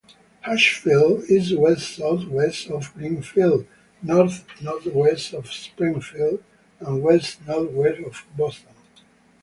Ashfield 0.43 1.25
is 1.29 1.55
west-southwest 1.55 2.71
of 2.71 2.91
Greenfield, 2.95 3.67
north-northwest 4.01 5.31
of 5.35 5.53
Springfield, 5.53 6.43
and 6.79 7.03
west-northwest 7.03 7.99
of 7.99 8.25
Boston. 8.35 8.73